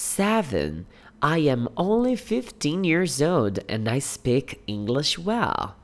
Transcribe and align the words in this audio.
Seven. 0.00 0.86
I 1.20 1.38
am 1.38 1.68
only 1.76 2.14
15 2.14 2.84
years 2.84 3.20
old 3.20 3.58
and 3.68 3.88
I 3.88 3.98
speak 3.98 4.62
English 4.68 5.18
well. 5.18 5.74